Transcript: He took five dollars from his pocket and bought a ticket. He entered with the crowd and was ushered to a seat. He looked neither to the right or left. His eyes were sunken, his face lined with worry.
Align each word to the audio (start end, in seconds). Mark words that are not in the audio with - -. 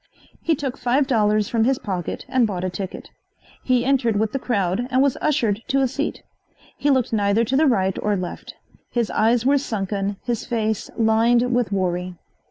He 0.41 0.55
took 0.55 0.79
five 0.79 1.05
dollars 1.05 1.47
from 1.47 1.63
his 1.63 1.77
pocket 1.77 2.25
and 2.27 2.47
bought 2.47 2.63
a 2.63 2.71
ticket. 2.71 3.11
He 3.63 3.85
entered 3.85 4.15
with 4.15 4.31
the 4.31 4.39
crowd 4.39 4.87
and 4.89 4.99
was 4.99 5.15
ushered 5.21 5.61
to 5.67 5.79
a 5.81 5.87
seat. 5.87 6.23
He 6.75 6.89
looked 6.89 7.13
neither 7.13 7.43
to 7.45 7.55
the 7.55 7.67
right 7.67 7.95
or 8.01 8.15
left. 8.17 8.55
His 8.89 9.11
eyes 9.11 9.45
were 9.45 9.59
sunken, 9.59 10.17
his 10.23 10.43
face 10.43 10.89
lined 10.97 11.53
with 11.53 11.71
worry. 11.71 12.15